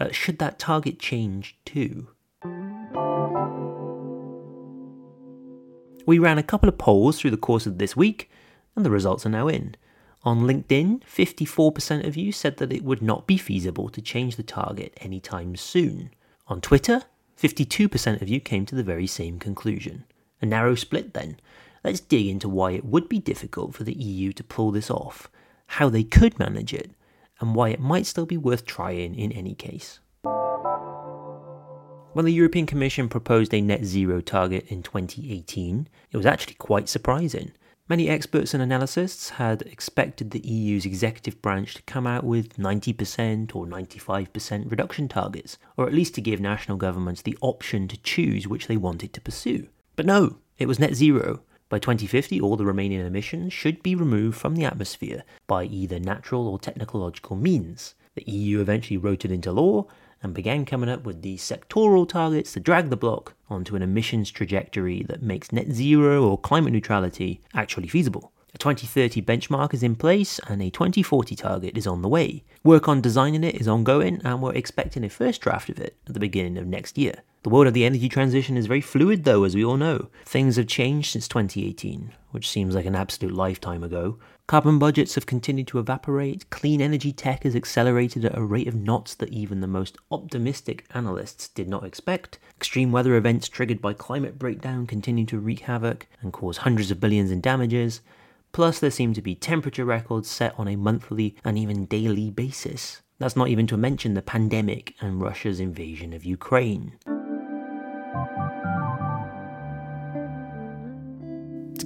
Uh, 0.00 0.10
should 0.10 0.40
that 0.40 0.58
target 0.58 0.98
change 0.98 1.56
too? 1.64 2.08
We 6.06 6.18
ran 6.18 6.38
a 6.38 6.42
couple 6.42 6.68
of 6.68 6.76
polls 6.78 7.20
through 7.20 7.30
the 7.30 7.36
course 7.36 7.66
of 7.66 7.78
this 7.78 7.96
week, 7.96 8.30
and 8.74 8.84
the 8.84 8.90
results 8.90 9.24
are 9.24 9.30
now 9.30 9.46
in. 9.46 9.76
On 10.28 10.40
LinkedIn, 10.40 11.00
54% 11.04 12.06
of 12.06 12.14
you 12.14 12.32
said 12.32 12.58
that 12.58 12.70
it 12.70 12.84
would 12.84 13.00
not 13.00 13.26
be 13.26 13.38
feasible 13.38 13.88
to 13.88 14.02
change 14.02 14.36
the 14.36 14.42
target 14.42 14.92
anytime 15.00 15.56
soon. 15.56 16.10
On 16.48 16.60
Twitter, 16.60 17.04
52% 17.40 18.20
of 18.20 18.28
you 18.28 18.38
came 18.38 18.66
to 18.66 18.74
the 18.74 18.82
very 18.82 19.06
same 19.06 19.38
conclusion. 19.38 20.04
A 20.42 20.44
narrow 20.44 20.74
split 20.74 21.14
then. 21.14 21.38
Let's 21.82 22.00
dig 22.00 22.26
into 22.26 22.46
why 22.46 22.72
it 22.72 22.84
would 22.84 23.08
be 23.08 23.20
difficult 23.20 23.74
for 23.74 23.84
the 23.84 23.94
EU 23.94 24.34
to 24.34 24.44
pull 24.44 24.70
this 24.70 24.90
off, 24.90 25.30
how 25.66 25.88
they 25.88 26.04
could 26.04 26.38
manage 26.38 26.74
it, 26.74 26.90
and 27.40 27.54
why 27.54 27.70
it 27.70 27.80
might 27.80 28.04
still 28.04 28.26
be 28.26 28.36
worth 28.36 28.66
trying 28.66 29.14
in 29.14 29.32
any 29.32 29.54
case. 29.54 29.98
When 32.12 32.26
the 32.26 32.34
European 32.34 32.66
Commission 32.66 33.08
proposed 33.08 33.54
a 33.54 33.62
net 33.62 33.86
zero 33.86 34.20
target 34.20 34.66
in 34.68 34.82
2018, 34.82 35.88
it 36.10 36.16
was 36.18 36.26
actually 36.26 36.56
quite 36.56 36.90
surprising. 36.90 37.52
Many 37.88 38.10
experts 38.10 38.52
and 38.52 38.62
analysts 38.62 39.30
had 39.30 39.62
expected 39.62 40.30
the 40.30 40.46
EU's 40.46 40.84
executive 40.84 41.40
branch 41.40 41.72
to 41.74 41.82
come 41.82 42.06
out 42.06 42.22
with 42.22 42.58
90% 42.58 43.56
or 43.56 43.66
95% 43.66 44.70
reduction 44.70 45.08
targets, 45.08 45.56
or 45.78 45.86
at 45.86 45.94
least 45.94 46.14
to 46.16 46.20
give 46.20 46.38
national 46.38 46.76
governments 46.76 47.22
the 47.22 47.38
option 47.40 47.88
to 47.88 47.96
choose 48.02 48.46
which 48.46 48.66
they 48.66 48.76
wanted 48.76 49.14
to 49.14 49.22
pursue. 49.22 49.68
But 49.96 50.04
no, 50.04 50.36
it 50.58 50.68
was 50.68 50.78
net 50.78 50.96
zero. 50.96 51.40
By 51.70 51.78
2050, 51.78 52.38
all 52.42 52.56
the 52.56 52.66
remaining 52.66 53.00
emissions 53.00 53.54
should 53.54 53.82
be 53.82 53.94
removed 53.94 54.36
from 54.36 54.54
the 54.54 54.66
atmosphere 54.66 55.24
by 55.46 55.64
either 55.64 55.98
natural 55.98 56.46
or 56.46 56.58
technological 56.58 57.36
means. 57.36 57.94
The 58.16 58.30
EU 58.30 58.60
eventually 58.60 58.98
wrote 58.98 59.24
it 59.24 59.32
into 59.32 59.50
law, 59.50 59.86
and 60.22 60.34
began 60.34 60.64
coming 60.64 60.88
up 60.88 61.04
with 61.04 61.22
these 61.22 61.42
sectoral 61.42 62.08
targets 62.08 62.52
to 62.52 62.60
drag 62.60 62.90
the 62.90 62.96
bloc 62.96 63.34
onto 63.48 63.76
an 63.76 63.82
emissions 63.82 64.30
trajectory 64.30 65.02
that 65.08 65.22
makes 65.22 65.52
net 65.52 65.70
zero 65.72 66.24
or 66.24 66.38
climate 66.38 66.72
neutrality 66.72 67.40
actually 67.54 67.88
feasible. 67.88 68.32
A 68.54 68.58
2030 68.58 69.20
benchmark 69.22 69.74
is 69.74 69.82
in 69.82 69.94
place 69.94 70.40
and 70.48 70.62
a 70.62 70.70
2040 70.70 71.36
target 71.36 71.76
is 71.76 71.86
on 71.86 72.02
the 72.02 72.08
way. 72.08 72.44
Work 72.64 72.88
on 72.88 73.00
designing 73.00 73.44
it 73.44 73.54
is 73.54 73.68
ongoing 73.68 74.20
and 74.24 74.40
we're 74.40 74.54
expecting 74.54 75.04
a 75.04 75.10
first 75.10 75.42
draft 75.42 75.68
of 75.68 75.78
it 75.78 75.96
at 76.06 76.14
the 76.14 76.20
beginning 76.20 76.56
of 76.56 76.66
next 76.66 76.96
year. 76.96 77.22
The 77.42 77.50
world 77.50 77.66
of 77.66 77.74
the 77.74 77.84
energy 77.84 78.08
transition 78.08 78.56
is 78.56 78.66
very 78.66 78.80
fluid 78.80 79.24
though, 79.24 79.44
as 79.44 79.54
we 79.54 79.64
all 79.64 79.76
know. 79.76 80.08
Things 80.24 80.56
have 80.56 80.66
changed 80.66 81.12
since 81.12 81.28
2018, 81.28 82.12
which 82.30 82.48
seems 82.48 82.74
like 82.74 82.86
an 82.86 82.96
absolute 82.96 83.34
lifetime 83.34 83.84
ago. 83.84 84.18
Carbon 84.48 84.78
budgets 84.78 85.14
have 85.14 85.26
continued 85.26 85.66
to 85.66 85.78
evaporate, 85.78 86.48
clean 86.48 86.80
energy 86.80 87.12
tech 87.12 87.42
has 87.42 87.54
accelerated 87.54 88.24
at 88.24 88.34
a 88.34 88.42
rate 88.42 88.66
of 88.66 88.74
knots 88.74 89.14
that 89.14 89.28
even 89.28 89.60
the 89.60 89.66
most 89.66 89.98
optimistic 90.10 90.86
analysts 90.94 91.48
did 91.48 91.68
not 91.68 91.84
expect. 91.84 92.38
Extreme 92.56 92.90
weather 92.90 93.14
events 93.14 93.46
triggered 93.46 93.82
by 93.82 93.92
climate 93.92 94.38
breakdown 94.38 94.86
continue 94.86 95.26
to 95.26 95.38
wreak 95.38 95.60
havoc 95.60 96.06
and 96.22 96.32
cause 96.32 96.56
hundreds 96.56 96.90
of 96.90 96.98
billions 96.98 97.30
in 97.30 97.42
damages. 97.42 98.00
Plus, 98.52 98.78
there 98.78 98.90
seem 98.90 99.12
to 99.12 99.20
be 99.20 99.34
temperature 99.34 99.84
records 99.84 100.30
set 100.30 100.58
on 100.58 100.66
a 100.66 100.76
monthly 100.76 101.36
and 101.44 101.58
even 101.58 101.84
daily 101.84 102.30
basis. 102.30 103.02
That's 103.18 103.36
not 103.36 103.48
even 103.48 103.66
to 103.66 103.76
mention 103.76 104.14
the 104.14 104.22
pandemic 104.22 104.94
and 105.02 105.20
Russia's 105.20 105.60
invasion 105.60 106.14
of 106.14 106.24
Ukraine. 106.24 106.94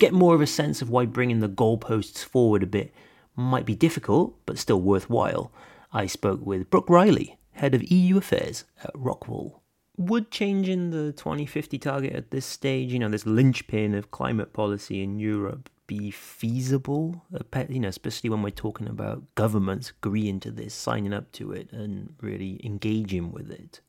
Get 0.03 0.13
more 0.13 0.35
of 0.35 0.41
a 0.41 0.47
sense 0.49 0.83
of 0.83 0.91
why 0.91 1.07
bringing 1.07 1.39
the 1.39 1.49
goalposts 1.49 2.25
forward 2.25 2.65
a 2.65 2.67
bit 2.67 2.93
might 3.37 3.65
be 3.65 3.77
difficult, 3.77 4.35
but 4.47 4.59
still 4.59 4.81
worthwhile, 4.81 5.53
I 5.93 6.07
spoke 6.07 6.45
with 6.45 6.69
Brooke 6.71 6.91
Riley, 6.91 7.39
head 7.53 7.73
of 7.73 7.89
EU 7.89 8.19
affairs 8.19 8.65
at 8.83 8.93
Rockwool. 8.95 9.61
Would 9.97 10.33
changing 10.33 10.91
the 10.91 11.13
2050 11.13 11.79
target 11.79 12.15
at 12.15 12.33
this 12.33 12.45
stage, 12.45 12.93
you 12.93 12.99
know, 12.99 13.09
this 13.09 13.27
linchpin 13.27 13.95
of 13.95 14.11
climate 14.11 14.53
policy 14.53 15.05
in 15.05 15.21
Europe, 15.21 15.71
be 15.87 16.11
feasible? 16.11 17.25
You 17.69 17.79
know, 17.79 17.89
especially 17.89 18.29
when 18.29 18.43
we're 18.43 18.51
talking 18.51 18.89
about 18.89 19.33
governments 19.37 19.91
agreeing 19.91 20.41
to 20.41 20.51
this, 20.51 20.75
signing 20.75 21.15
up 21.15 21.31
to 21.33 21.53
it, 21.53 21.71
and 21.71 22.17
really 22.21 22.61
engaging 22.65 23.31
with 23.31 23.53
it. 23.53 23.81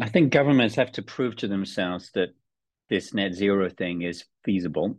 I 0.00 0.08
think 0.08 0.32
governments 0.32 0.74
have 0.74 0.90
to 0.92 1.02
prove 1.02 1.36
to 1.36 1.46
themselves 1.46 2.10
that 2.14 2.34
this 2.88 3.14
net 3.14 3.34
zero 3.34 3.70
thing 3.70 4.02
is 4.02 4.24
feasible. 4.44 4.96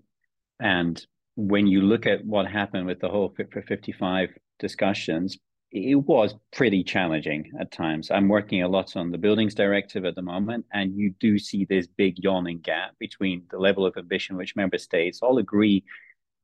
And 0.62 1.06
when 1.36 1.68
you 1.68 1.82
look 1.82 2.06
at 2.06 2.24
what 2.26 2.46
happened 2.48 2.86
with 2.86 3.00
the 3.00 3.10
whole 3.10 3.34
Fit 3.36 3.52
for 3.52 3.62
55 3.64 4.30
discussions, 4.60 5.38
it 5.72 5.96
was 5.96 6.36
pretty 6.52 6.84
challenging 6.84 7.52
at 7.60 7.72
times. 7.72 8.12
I'm 8.12 8.28
working 8.28 8.62
a 8.62 8.68
lot 8.68 8.96
on 8.96 9.10
the 9.10 9.18
buildings 9.18 9.56
directive 9.56 10.06
at 10.06 10.16
the 10.16 10.22
moment, 10.22 10.66
and 10.74 10.96
you 10.96 11.16
do 11.20 11.40
see 11.40 11.66
this 11.66 11.88
big 11.88 12.20
yawning 12.20 12.60
gap 12.60 12.92
between 13.00 13.44
the 13.50 13.58
level 13.58 13.86
of 13.86 13.96
ambition 13.98 14.36
which 14.36 14.56
member 14.56 14.78
states 14.78 15.20
all 15.22 15.38
agree 15.38 15.84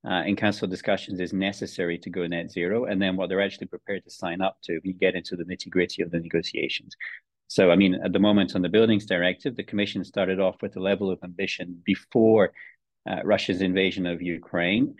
uh, 0.09 0.24
in 0.25 0.38
council 0.38 0.67
discussions 0.67 1.19
is 1.19 1.33
necessary 1.33 1.97
to 1.97 2.09
go 2.09 2.25
net 2.25 2.50
zero, 2.50 2.86
and 2.86 3.01
then 3.01 3.17
what 3.17 3.27
they're 3.27 3.41
actually 3.41 3.67
prepared 3.67 4.03
to 4.05 4.09
sign 4.09 4.41
up 4.41 4.57
to. 4.63 4.79
We 4.86 4.93
get 4.93 5.15
into 5.15 5.36
the 5.36 5.43
nitty 5.43 5.69
gritty 5.69 6.01
of 6.01 6.12
the 6.12 6.19
negotiations. 6.19 6.95
So, 7.50 7.71
I 7.71 7.75
mean, 7.75 7.95
at 7.95 8.13
the 8.13 8.19
moment 8.19 8.55
on 8.55 8.62
the 8.62 8.69
buildings 8.69 9.05
directive, 9.05 9.55
the 9.55 9.63
Commission 9.63 10.03
started 10.03 10.39
off 10.39 10.62
with 10.62 10.75
a 10.77 10.81
level 10.81 11.12
of 11.12 11.19
ambition 11.24 11.81
before 11.86 12.53
uh, 13.07 13.21
Russia's 13.23 13.61
invasion 13.61 14.05
of 14.05 14.21
Ukraine. 14.21 14.95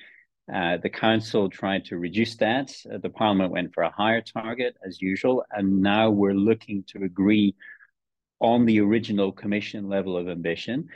Uh, 0.53 0.77
the 0.77 0.89
council 0.89 1.49
tried 1.49 1.85
to 1.85 1.97
reduce 1.97 2.35
that. 2.37 2.73
Uh, 2.91 2.97
the 2.99 3.09
parliament 3.09 3.51
went 3.51 3.73
for 3.73 3.83
a 3.83 3.91
higher 3.91 4.21
target 4.21 4.77
as 4.85 5.01
usual. 5.01 5.43
And 5.51 5.81
now 5.81 6.09
we're 6.09 6.33
looking 6.33 6.83
to 6.89 7.03
agree 7.03 7.55
on 8.39 8.65
the 8.65 8.79
original 8.79 9.31
commission 9.31 9.89
level 9.89 10.15
of 10.15 10.29
ambition, 10.29 10.87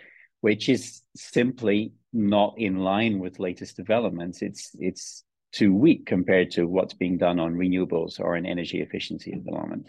which 0.41 0.69
is 0.69 1.01
simply 1.15 1.91
not 2.13 2.53
in 2.57 2.77
line 2.79 3.19
with 3.19 3.39
latest 3.39 3.75
developments. 3.75 4.41
It's, 4.41 4.71
it's 4.79 5.23
too 5.51 5.73
weak 5.73 6.05
compared 6.05 6.51
to 6.51 6.65
what's 6.65 6.93
being 6.93 7.17
done 7.17 7.39
on 7.39 7.55
renewables 7.55 8.19
or 8.19 8.37
in 8.37 8.45
energy 8.45 8.81
efficiency 8.81 9.33
at 9.33 9.43
the 9.43 9.51
moment. 9.51 9.85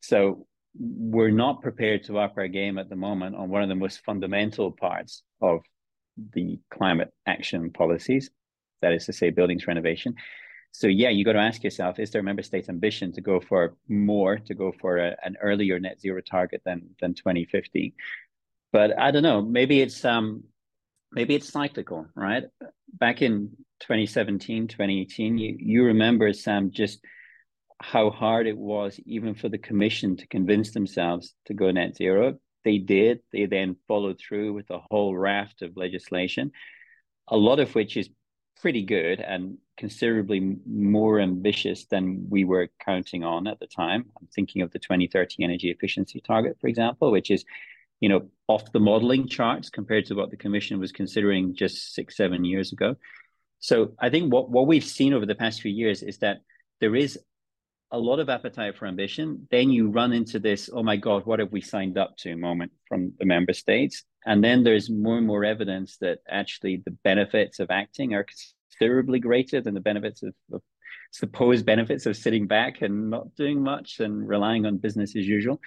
So 0.00 0.46
we're 0.78 1.30
not 1.30 1.60
prepared 1.60 2.04
to 2.04 2.18
up 2.18 2.34
our 2.38 2.48
game 2.48 2.78
at 2.78 2.88
the 2.88 2.96
moment 2.96 3.36
on 3.36 3.50
one 3.50 3.62
of 3.62 3.68
the 3.68 3.74
most 3.74 4.02
fundamental 4.04 4.72
parts 4.72 5.22
of 5.42 5.60
the 6.34 6.58
climate 6.70 7.12
action 7.26 7.70
policies, 7.70 8.30
that 8.80 8.92
is 8.92 9.06
to 9.06 9.12
say, 9.12 9.30
buildings 9.30 9.66
renovation. 9.66 10.14
So 10.72 10.86
yeah, 10.86 11.10
you 11.10 11.24
got 11.24 11.32
to 11.32 11.38
ask 11.38 11.62
yourself: 11.62 11.98
Is 11.98 12.10
there 12.10 12.20
a 12.20 12.24
member 12.24 12.42
state's 12.42 12.68
ambition 12.68 13.12
to 13.12 13.20
go 13.20 13.40
for 13.40 13.76
more, 13.88 14.38
to 14.38 14.54
go 14.54 14.72
for 14.80 14.96
a, 14.96 15.16
an 15.22 15.36
earlier 15.40 15.78
net 15.78 16.00
zero 16.00 16.20
target 16.22 16.62
than 16.64 16.90
than 17.00 17.14
2050? 17.14 17.94
But 18.72 18.98
I 18.98 19.10
don't 19.10 19.22
know. 19.22 19.42
Maybe 19.42 19.82
it's 19.82 20.04
um, 20.04 20.44
maybe 21.12 21.34
it's 21.34 21.52
cyclical, 21.52 22.06
right? 22.16 22.44
Back 22.94 23.20
in 23.20 23.50
2017, 23.80 24.68
2018, 24.68 25.38
you, 25.38 25.56
you 25.58 25.84
remember 25.84 26.32
Sam 26.32 26.70
just 26.70 27.00
how 27.80 28.10
hard 28.10 28.46
it 28.46 28.56
was 28.56 28.98
even 29.04 29.34
for 29.34 29.48
the 29.48 29.58
commission 29.58 30.16
to 30.16 30.26
convince 30.28 30.72
themselves 30.72 31.34
to 31.46 31.54
go 31.54 31.70
net 31.70 31.96
zero 31.96 32.38
they 32.64 32.78
did. 32.78 33.20
They 33.32 33.46
then 33.46 33.76
followed 33.88 34.18
through 34.18 34.52
with 34.52 34.70
a 34.70 34.80
whole 34.90 35.16
raft 35.16 35.62
of 35.62 35.76
legislation, 35.76 36.52
a 37.28 37.36
lot 37.36 37.60
of 37.60 37.74
which 37.74 37.96
is 37.96 38.10
pretty 38.60 38.82
good 38.82 39.20
and 39.20 39.58
considerably 39.76 40.56
more 40.66 41.18
ambitious 41.18 41.86
than 41.86 42.26
we 42.28 42.44
were 42.44 42.68
counting 42.84 43.24
on 43.24 43.46
at 43.46 43.58
the 43.58 43.66
time. 43.66 44.04
I'm 44.20 44.28
thinking 44.34 44.62
of 44.62 44.70
the 44.70 44.78
2030 44.78 45.42
energy 45.42 45.70
efficiency 45.70 46.20
target, 46.20 46.56
for 46.60 46.68
example, 46.68 47.10
which 47.10 47.30
is, 47.30 47.44
you 48.00 48.08
know, 48.08 48.28
off 48.46 48.70
the 48.72 48.80
modeling 48.80 49.26
charts 49.26 49.70
compared 49.70 50.06
to 50.06 50.14
what 50.14 50.30
the 50.30 50.36
Commission 50.36 50.78
was 50.78 50.92
considering 50.92 51.54
just 51.54 51.94
six, 51.94 52.16
seven 52.16 52.44
years 52.44 52.72
ago. 52.72 52.96
So 53.58 53.94
I 53.98 54.10
think 54.10 54.32
what, 54.32 54.50
what 54.50 54.66
we've 54.66 54.84
seen 54.84 55.12
over 55.14 55.26
the 55.26 55.34
past 55.34 55.60
few 55.60 55.72
years 55.72 56.02
is 56.02 56.18
that 56.18 56.38
there 56.80 56.94
is 56.94 57.18
a 57.92 57.98
lot 57.98 58.18
of 58.18 58.30
appetite 58.30 58.76
for 58.76 58.86
ambition, 58.86 59.46
then 59.50 59.70
you 59.70 59.90
run 59.90 60.12
into 60.12 60.38
this, 60.38 60.70
oh 60.72 60.82
my 60.82 60.96
God, 60.96 61.26
what 61.26 61.38
have 61.38 61.52
we 61.52 61.60
signed 61.60 61.98
up 61.98 62.16
to 62.18 62.34
moment 62.36 62.72
from 62.88 63.12
the 63.18 63.26
member 63.26 63.52
states? 63.52 64.02
And 64.24 64.42
then 64.42 64.64
there's 64.64 64.88
more 64.88 65.18
and 65.18 65.26
more 65.26 65.44
evidence 65.44 65.98
that 65.98 66.20
actually 66.28 66.82
the 66.84 66.96
benefits 67.04 67.60
of 67.60 67.70
acting 67.70 68.14
are 68.14 68.26
considerably 68.70 69.20
greater 69.20 69.60
than 69.60 69.74
the 69.74 69.80
benefits 69.80 70.22
of, 70.22 70.32
of 70.52 70.62
supposed 71.10 71.66
benefits 71.66 72.06
of 72.06 72.16
sitting 72.16 72.46
back 72.46 72.80
and 72.80 73.10
not 73.10 73.34
doing 73.34 73.62
much 73.62 74.00
and 74.00 74.26
relying 74.26 74.64
on 74.64 74.78
business 74.78 75.14
as 75.14 75.28
usual. 75.28 75.60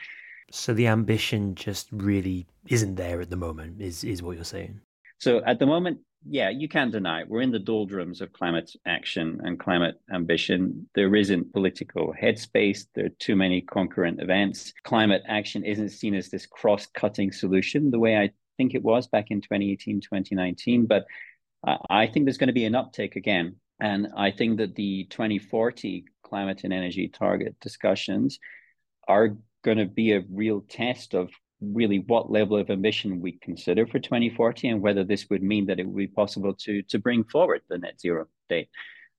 So 0.52 0.74
the 0.74 0.88
ambition 0.88 1.54
just 1.54 1.88
really 1.92 2.48
isn't 2.68 2.96
there 2.96 3.22
at 3.22 3.30
the 3.30 3.36
moment, 3.36 3.82
is 3.82 4.04
is 4.04 4.24
what 4.24 4.36
you're 4.36 4.46
saying. 4.46 4.80
So 5.20 5.44
at 5.46 5.60
the 5.60 5.66
moment, 5.66 6.00
yeah, 6.28 6.50
you 6.50 6.68
can't 6.68 6.92
deny 6.92 7.22
it. 7.22 7.30
We're 7.30 7.42
in 7.42 7.52
the 7.52 7.60
doldrums 7.60 8.20
of 8.20 8.34
climate 8.34 8.72
action 8.86 9.40
and 9.44 9.60
climate 9.60 10.00
ambition. 10.12 10.90
There 10.96 11.16
isn't 11.16 11.54
political 11.54 12.14
headspace. 12.20 12.88
There 12.96 13.06
are 13.06 13.18
too 13.20 13.36
many 13.36 13.62
concurrent 13.62 14.22
events. 14.22 14.74
Climate 14.84 15.22
action 15.28 15.64
isn't 15.64 15.90
seen 15.90 16.16
as 16.16 16.30
this 16.30 16.48
cross 16.48 16.88
cutting 16.88 17.32
solution 17.32 17.92
the 17.92 18.00
way 18.00 18.18
I 18.18 18.32
think 18.58 18.74
it 18.74 18.84
was 18.84 19.08
back 19.08 19.30
in 19.30 19.42
2018, 19.42 20.02
2019. 20.02 20.88
But 20.88 21.06
I 21.90 22.08
think 22.08 22.26
there's 22.26 22.38
going 22.38 22.48
to 22.48 22.54
be 22.54 22.66
an 22.66 22.76
uptake 22.76 23.16
again. 23.16 23.58
And 23.80 24.08
I 24.18 24.32
think 24.32 24.58
that 24.58 24.76
the 24.76 25.06
2040 25.10 26.06
climate 26.24 26.62
and 26.64 26.74
energy 26.74 27.08
target 27.08 27.56
discussions 27.60 28.40
are 29.08 29.38
going 29.64 29.78
to 29.78 29.86
be 29.86 30.14
a 30.14 30.24
real 30.32 30.62
test 30.62 31.14
of 31.14 31.30
really 31.62 32.00
what 32.08 32.32
level 32.32 32.58
of 32.58 32.70
ambition 32.70 33.22
we 33.22 33.34
consider 33.42 33.86
for 33.88 34.00
2040 34.00 34.68
and 34.68 34.82
whether 34.82 35.04
this 35.04 35.30
would 35.30 35.44
mean 35.44 35.66
that 35.68 35.80
it 35.80 35.86
would 35.86 35.96
be 35.96 36.08
possible 36.08 36.54
to 36.54 36.82
to 36.84 37.00
bring 37.00 37.24
forward 37.24 37.62
the 37.70 37.78
net 37.78 38.00
zero 38.00 38.26
date. 38.50 38.70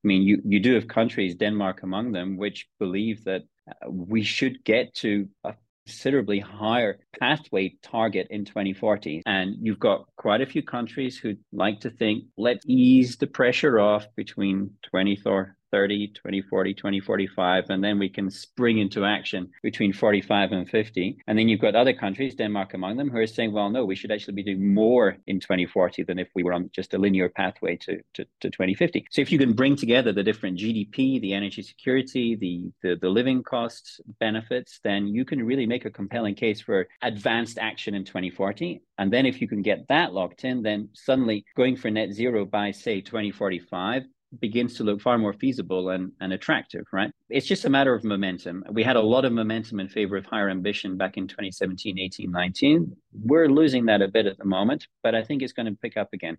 I 0.05 0.07
mean, 0.07 0.23
you, 0.23 0.41
you 0.45 0.61
do 0.61 0.75
have 0.75 0.87
countries, 0.87 1.35
Denmark 1.35 1.83
among 1.83 2.13
them, 2.13 2.37
which 2.37 2.69
believe 2.79 3.25
that 3.25 3.43
uh, 3.69 3.91
we 3.91 4.23
should 4.23 4.63
get 4.63 4.95
to 4.97 5.29
a 5.43 5.55
considerably 5.87 6.41
higher 6.41 6.99
pathway 7.19 7.77
target 7.83 8.27
in 8.31 8.45
2040. 8.45 9.23
And 9.25 9.57
you've 9.61 9.79
got 9.79 10.07
quite 10.17 10.41
a 10.41 10.47
few 10.47 10.63
countries 10.63 11.17
who'd 11.17 11.39
like 11.53 11.81
to 11.81 11.91
think, 11.91 12.25
let's 12.37 12.65
ease 12.67 13.17
the 13.17 13.27
pressure 13.27 13.79
off 13.79 14.07
between 14.17 14.71
2030 14.85 15.53
2030, 15.77 16.09
2040, 16.09 16.75
2045, 16.75 17.65
and 17.71 17.85
then 17.85 17.99
we 17.99 18.09
can 18.09 18.31
spring 18.31 18.79
into 18.79 19.05
action 19.05 19.51
between 19.63 19.93
45 19.93 20.53
and 20.53 20.69
50. 20.69 21.19
And 21.27 21.39
then 21.39 21.49
you've 21.49 21.61
got 21.61 21.75
other 21.75 21.93
countries, 21.93 22.35
Denmark 22.35 22.73
among 22.75 22.97
them, 22.97 23.11
who 23.11 23.19
are 23.19 23.27
saying, 23.27 23.53
well, 23.53 23.69
no, 23.69 23.85
we 23.85 23.95
should 23.95 24.11
actually 24.11 24.35
be 24.35 24.43
doing 24.43 24.73
more 24.73 25.19
in 25.27 25.39
2040 25.39 26.05
than 26.05 26.19
if 26.19 26.29
we 26.35 26.43
were 26.43 26.55
on 26.55 26.71
just 26.73 26.95
a 26.95 26.99
linear 26.99 27.29
pathway 27.29 27.77
to, 27.77 28.01
to, 28.15 28.25
to 28.41 28.51
2050. 28.51 29.07
So 29.11 29.21
if 29.21 29.31
you 29.31 29.39
can 29.39 29.53
bring 29.53 29.77
together 29.77 30.13
the 30.13 30.23
different 30.23 30.59
GDP, 30.59 31.21
the 31.21 31.35
energy 31.35 31.63
security, 31.63 32.37
the, 32.37 32.73
the, 32.83 32.97
the 32.97 33.09
living 33.09 33.43
costs 33.43 34.01
benefits, 34.19 34.81
then 34.83 35.07
you 35.07 35.25
can 35.25 35.45
really 35.45 35.67
make 35.67 35.85
a 35.85 35.91
compelling 35.91 36.35
case 36.35 36.61
for 36.61 36.89
advanced 37.03 37.59
action 37.59 37.95
in 37.95 38.05
2040. 38.05 38.83
And 38.99 39.13
then 39.13 39.27
if 39.27 39.43
you 39.43 39.49
can 39.49 39.61
get 39.61 39.87
that 39.89 40.15
locked 40.15 40.45
in, 40.45 40.63
then 40.63 40.89
suddenly 40.95 41.45
going 41.55 41.77
for 41.77 41.91
net 41.91 42.13
zero 42.13 42.47
by, 42.47 42.71
say, 42.71 43.03
2045 43.03 44.05
begins 44.41 44.75
to 44.75 44.85
look 44.85 45.01
far 45.01 45.19
more 45.19 45.33
feasible 45.33 45.91
and, 45.91 46.13
and 46.21 46.33
attractive, 46.33 46.85
right? 46.93 47.11
It's 47.29 47.47
just 47.47 47.65
a 47.65 47.71
matter 47.71 47.95
of 47.95 48.05
momentum. 48.05 48.65
We 48.71 48.83
had 48.83 48.97
a 48.97 49.01
lot 49.01 49.25
of 49.25 49.33
momentum 49.33 49.81
in 49.81 49.89
favor 49.89 50.17
of 50.17 50.27
higher 50.27 50.51
ambition 50.51 50.97
back 50.97 51.17
in 51.17 51.29
2017, 51.29 51.99
18, 51.99 52.31
19. 52.31 52.97
We're 53.25 53.49
losing 53.49 53.87
that 53.87 54.03
a 54.03 54.09
bit 54.09 54.27
at 54.27 54.39
the 54.39 54.45
moment, 54.45 54.87
but 55.03 55.15
I 55.15 55.23
think 55.23 55.43
it's 55.43 55.53
going 55.53 55.67
to 55.67 55.79
pick 55.81 55.97
up 55.97 56.09
again. 56.13 56.37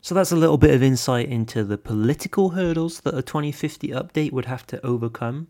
So 0.00 0.14
that's 0.14 0.32
a 0.32 0.36
little 0.36 0.58
bit 0.58 0.74
of 0.74 0.82
insight 0.82 1.28
into 1.28 1.64
the 1.64 1.78
political 1.78 2.50
hurdles 2.50 3.00
that 3.00 3.14
a 3.14 3.22
2050 3.22 3.88
update 3.88 4.32
would 4.32 4.44
have 4.44 4.66
to 4.68 4.84
overcome. 4.86 5.48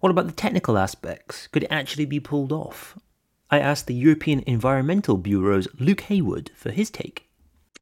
What 0.00 0.10
about 0.10 0.26
the 0.26 0.32
technical 0.32 0.78
aspects? 0.78 1.46
Could 1.48 1.64
it 1.64 1.70
actually 1.70 2.06
be 2.06 2.20
pulled 2.20 2.52
off? 2.52 2.98
I 3.50 3.58
asked 3.58 3.86
the 3.86 3.94
European 3.94 4.42
Environmental 4.46 5.18
Bureau's 5.18 5.68
Luke 5.78 6.02
Haywood 6.02 6.50
for 6.54 6.70
his 6.70 6.88
take. 6.88 7.28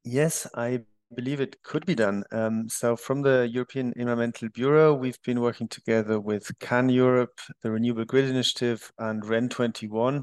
Yes, 0.03 0.47
I 0.55 0.85
believe 1.15 1.41
it 1.41 1.63
could 1.63 1.87
be 1.87 1.95
done. 1.95 2.25
Um, 2.33 2.69
so 2.69 2.97
from 2.97 3.23
the 3.23 3.49
European 3.51 3.93
Environmental 3.97 4.49
Bureau, 4.55 4.95
we've 4.95 5.21
been 5.23 5.41
working 5.41 5.69
together 5.69 6.21
with 6.21 6.51
CAN 6.61 6.89
Europe, 6.89 7.39
the 7.63 7.71
Renewable 7.71 8.05
Grid 8.05 8.29
Initiative, 8.29 8.91
and 8.99 9.23
REN21, 9.23 10.23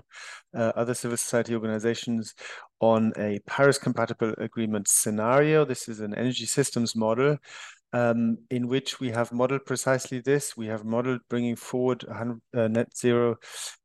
uh, 0.56 0.72
other 0.76 0.94
civil 0.94 1.18
society 1.18 1.54
organizations, 1.54 2.34
on 2.82 3.14
a 3.18 3.40
Paris-compatible 3.48 4.34
agreement 4.38 4.88
scenario. 4.88 5.66
This 5.66 5.88
is 5.88 6.02
an 6.02 6.14
energy 6.14 6.46
systems 6.46 6.96
model 6.96 7.38
um, 7.96 8.38
in 8.50 8.68
which 8.68 9.00
we 9.00 9.10
have 9.12 9.32
modeled 9.32 9.66
precisely 9.66 10.20
this. 10.20 10.58
We 10.58 10.68
have 10.68 10.84
modeled 10.84 11.22
bringing 11.30 11.56
forward 11.56 12.04
100, 12.04 12.42
uh, 12.54 12.68
net 12.68 12.96
zero 12.98 13.38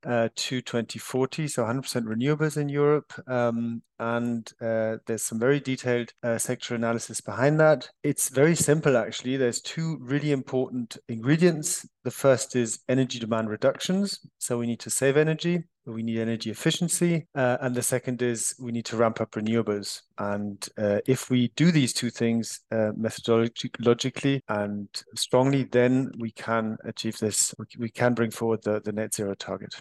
to 0.03 0.61
2040, 0.61 1.49
so 1.49 1.65
100% 1.65 2.05
renewables 2.05 2.57
in 2.57 2.69
Europe. 2.69 3.13
Um, 3.27 3.83
and 3.99 4.51
uh, 4.63 4.97
there's 5.07 5.23
some 5.23 5.39
very 5.39 5.61
detailed 5.61 6.13
uh, 6.23 6.39
sector 6.39 6.75
analysis 6.75 7.21
behind 7.21 7.61
that. 7.61 7.91
It's 8.03 8.31
very 8.31 8.57
simple, 8.57 8.97
actually. 8.97 9.37
There's 9.37 9.61
two 9.61 9.99
really 10.01 10.33
important 10.33 10.97
ingredients. 11.09 11.87
The 12.05 12.11
first 12.11 12.57
is 12.57 12.81
energy 12.89 13.19
demand 13.19 13.51
reductions. 13.51 14.21
So 14.39 14.59
we 14.59 14.67
need 14.67 14.81
to 14.81 14.91
save 14.91 15.17
energy 15.17 15.65
we 15.87 16.03
need 16.03 16.19
energy 16.19 16.51
efficiency. 16.51 17.27
Uh, 17.35 17.59
and 17.61 17.75
the 17.75 17.83
second 17.83 18.23
is 18.23 18.55
we 18.61 18.73
need 18.73 18.85
to 18.87 18.97
ramp 18.97 19.21
up 19.21 19.33
renewables. 19.33 20.03
And 20.19 20.67
uh, 20.79 21.01
if 21.07 21.31
we 21.31 21.53
do 21.57 21.71
these 21.71 21.93
two 21.93 22.11
things 22.11 22.61
uh, 22.71 22.93
methodologically 22.99 24.41
and 24.49 24.89
strongly, 25.17 25.65
then 25.65 26.11
we 26.19 26.31
can 26.33 26.77
achieve 26.85 27.19
this. 27.19 27.55
We 27.79 27.91
can 27.91 28.15
bring 28.15 28.31
forward 28.31 28.63
the, 28.63 28.81
the 28.81 28.93
net 28.93 29.15
zero 29.15 29.35
target. 29.35 29.75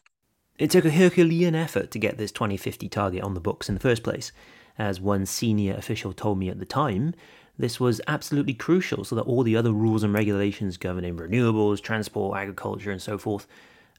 It 0.60 0.70
took 0.70 0.84
a 0.84 0.92
Herculean 0.92 1.56
effort 1.56 1.90
to 1.92 2.00
get 2.00 2.18
this 2.18 2.34
2050 2.34 2.90
target 2.90 3.24
on 3.24 3.34
the 3.34 3.40
books 3.40 3.70
in 3.70 3.76
the 3.76 3.82
first 3.82 4.04
place. 4.04 4.34
As 4.78 5.00
one 5.00 5.26
senior 5.26 5.74
official 5.74 6.12
told 6.12 6.38
me 6.38 6.50
at 6.50 6.60
the 6.60 6.66
time, 6.66 7.16
this 7.58 7.80
was 7.80 8.02
absolutely 8.08 8.56
crucial 8.56 9.06
so 9.06 9.16
that 9.16 9.22
all 9.26 9.44
the 9.44 9.56
other 9.56 9.72
rules 9.72 10.04
and 10.04 10.14
regulations 10.14 10.76
governing 10.76 11.16
renewables, 11.16 11.82
transport, 11.82 12.38
agriculture, 12.38 12.92
and 12.92 13.02
so 13.02 13.18
forth 13.18 13.48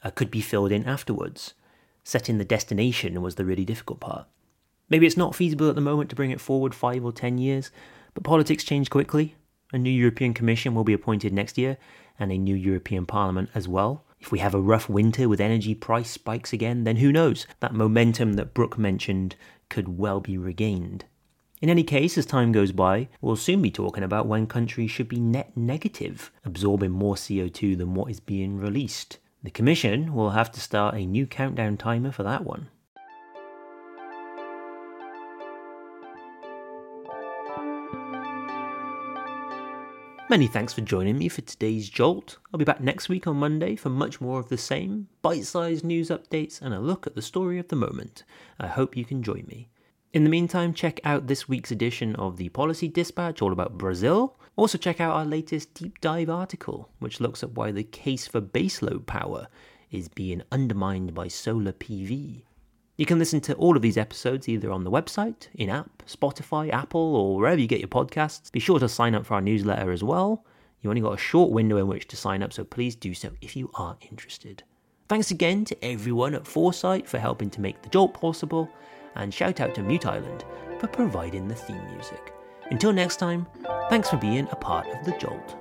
uh, 0.04 0.10
could 0.10 0.30
be 0.30 0.42
filled 0.42 0.70
in 0.70 0.84
afterwards. 0.84 1.54
Setting 2.04 2.36
the 2.36 2.44
destination 2.44 3.22
was 3.22 3.36
the 3.36 3.46
really 3.46 3.64
difficult 3.64 4.00
part. 4.00 4.26
Maybe 4.90 5.06
it's 5.06 5.16
not 5.16 5.34
feasible 5.34 5.70
at 5.70 5.76
the 5.76 5.80
moment 5.80 6.10
to 6.10 6.16
bring 6.16 6.30
it 6.30 6.42
forward 6.42 6.74
five 6.74 7.06
or 7.06 7.12
ten 7.12 7.38
years, 7.38 7.70
but 8.12 8.22
politics 8.22 8.64
change 8.64 8.90
quickly. 8.90 9.34
A 9.72 9.78
new 9.78 9.88
European 9.88 10.34
Commission 10.34 10.74
will 10.74 10.84
be 10.84 10.92
appointed 10.92 11.32
next 11.32 11.56
year, 11.56 11.78
and 12.18 12.30
a 12.30 12.36
new 12.36 12.54
European 12.54 13.06
Parliament 13.06 13.48
as 13.54 13.66
well. 13.66 14.04
If 14.20 14.30
we 14.30 14.38
have 14.40 14.54
a 14.54 14.60
rough 14.60 14.88
winter 14.88 15.28
with 15.28 15.40
energy 15.40 15.74
price 15.74 16.10
spikes 16.10 16.52
again, 16.52 16.84
then 16.84 16.96
who 16.96 17.10
knows? 17.10 17.46
That 17.60 17.72
momentum 17.72 18.34
that 18.34 18.52
Brooke 18.52 18.76
mentioned 18.76 19.34
could 19.70 19.98
well 19.98 20.20
be 20.20 20.36
regained. 20.36 21.06
In 21.62 21.70
any 21.70 21.82
case, 21.82 22.16
as 22.18 22.26
time 22.26 22.52
goes 22.52 22.72
by, 22.72 23.08
we'll 23.20 23.36
soon 23.36 23.62
be 23.62 23.70
talking 23.70 24.04
about 24.04 24.26
when 24.26 24.46
countries 24.46 24.90
should 24.90 25.08
be 25.08 25.20
net 25.20 25.56
negative, 25.56 26.30
absorbing 26.44 26.90
more 26.90 27.14
CO2 27.14 27.76
than 27.76 27.94
what 27.94 28.10
is 28.10 28.20
being 28.20 28.58
released. 28.58 29.18
The 29.42 29.50
Commission 29.50 30.14
will 30.14 30.30
have 30.30 30.52
to 30.52 30.60
start 30.60 30.94
a 30.94 31.06
new 31.06 31.26
countdown 31.26 31.78
timer 31.78 32.12
for 32.12 32.22
that 32.22 32.44
one. 32.44 32.68
Many 40.30 40.46
thanks 40.46 40.72
for 40.72 40.82
joining 40.82 41.18
me 41.18 41.28
for 41.28 41.40
today's 41.40 41.88
Jolt. 41.88 42.38
I'll 42.54 42.58
be 42.58 42.64
back 42.64 42.80
next 42.80 43.08
week 43.08 43.26
on 43.26 43.38
Monday 43.38 43.74
for 43.74 43.88
much 43.88 44.20
more 44.20 44.38
of 44.38 44.48
the 44.48 44.56
same 44.56 45.08
bite 45.22 45.44
sized 45.44 45.84
news 45.84 46.08
updates 46.08 46.62
and 46.62 46.72
a 46.72 46.78
look 46.78 47.04
at 47.04 47.16
the 47.16 47.20
story 47.20 47.58
of 47.58 47.66
the 47.66 47.74
moment. 47.74 48.22
I 48.60 48.68
hope 48.68 48.96
you 48.96 49.04
can 49.04 49.24
join 49.24 49.44
me. 49.48 49.70
In 50.12 50.22
the 50.22 50.30
meantime, 50.30 50.72
check 50.72 51.00
out 51.02 51.26
this 51.26 51.48
week's 51.48 51.72
edition 51.72 52.14
of 52.14 52.36
the 52.36 52.48
Policy 52.50 52.86
Dispatch 52.86 53.42
all 53.42 53.50
about 53.50 53.76
Brazil. 53.76 54.38
Also, 54.54 54.78
check 54.78 55.00
out 55.00 55.16
our 55.16 55.24
latest 55.24 55.74
deep 55.74 56.00
dive 56.00 56.30
article, 56.30 56.88
which 57.00 57.18
looks 57.18 57.42
at 57.42 57.54
why 57.54 57.72
the 57.72 57.82
case 57.82 58.28
for 58.28 58.40
baseload 58.40 59.06
power 59.06 59.48
is 59.90 60.06
being 60.06 60.42
undermined 60.52 61.12
by 61.12 61.26
solar 61.26 61.72
PV. 61.72 62.42
You 63.00 63.06
can 63.06 63.18
listen 63.18 63.40
to 63.40 63.54
all 63.54 63.76
of 63.76 63.80
these 63.80 63.96
episodes 63.96 64.46
either 64.46 64.70
on 64.70 64.84
the 64.84 64.90
website, 64.90 65.48
in 65.54 65.70
app, 65.70 66.02
Spotify, 66.06 66.70
Apple, 66.70 67.16
or 67.16 67.38
wherever 67.38 67.58
you 67.58 67.66
get 67.66 67.80
your 67.80 67.88
podcasts. 67.88 68.52
Be 68.52 68.60
sure 68.60 68.78
to 68.78 68.90
sign 68.90 69.14
up 69.14 69.24
for 69.24 69.32
our 69.32 69.40
newsletter 69.40 69.90
as 69.90 70.04
well. 70.04 70.44
You 70.82 70.90
only 70.90 71.00
got 71.00 71.14
a 71.14 71.16
short 71.16 71.50
window 71.50 71.78
in 71.78 71.86
which 71.86 72.08
to 72.08 72.16
sign 72.18 72.42
up, 72.42 72.52
so 72.52 72.62
please 72.62 72.94
do 72.94 73.14
so 73.14 73.30
if 73.40 73.56
you 73.56 73.70
are 73.76 73.96
interested. 74.10 74.64
Thanks 75.08 75.30
again 75.30 75.64
to 75.64 75.82
everyone 75.82 76.34
at 76.34 76.46
Foresight 76.46 77.08
for 77.08 77.18
helping 77.18 77.48
to 77.52 77.62
make 77.62 77.80
the 77.80 77.88
Jolt 77.88 78.12
possible 78.12 78.68
and 79.14 79.32
shout 79.32 79.60
out 79.60 79.74
to 79.76 79.82
Mute 79.82 80.04
Island 80.04 80.44
for 80.78 80.86
providing 80.86 81.48
the 81.48 81.54
theme 81.54 81.82
music. 81.94 82.34
Until 82.70 82.92
next 82.92 83.16
time, 83.16 83.46
thanks 83.88 84.10
for 84.10 84.18
being 84.18 84.46
a 84.52 84.56
part 84.56 84.86
of 84.88 85.06
the 85.06 85.12
Jolt. 85.12 85.56